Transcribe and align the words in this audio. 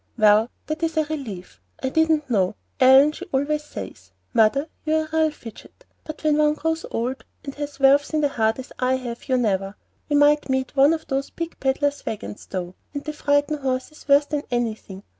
"Well, 0.17 0.49
that 0.65 0.81
is 0.81 0.97
a 0.97 1.03
relief. 1.05 1.61
I 1.83 1.89
didn't 1.89 2.27
know. 2.27 2.55
Ellen 2.79 3.11
she 3.11 3.25
always 3.31 3.63
says, 3.63 4.09
'Mother, 4.33 4.67
you're 4.83 5.05
a 5.05 5.09
real 5.13 5.29
fidget;' 5.29 5.85
but 6.05 6.23
when 6.23 6.37
one 6.39 6.55
grows 6.55 6.87
old, 6.89 7.23
and 7.43 7.53
has 7.53 7.77
valves 7.77 8.09
in 8.11 8.21
the 8.21 8.29
heart 8.29 8.57
as 8.57 8.73
I 8.79 8.95
have, 8.95 9.29
you 9.29 9.37
never 9.37 9.75
We 10.09 10.15
might 10.15 10.49
meet 10.49 10.75
one 10.75 10.93
of 10.93 11.05
those 11.05 11.29
big 11.29 11.59
pedler's 11.59 12.03
wagons, 12.03 12.47
though, 12.47 12.73
and 12.95 13.03
they 13.03 13.11
frighten 13.11 13.59
horses 13.59 14.07
worse 14.07 14.25
than 14.25 14.41
anything. 14.49 15.03